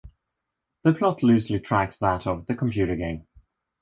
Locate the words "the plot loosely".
0.81-1.59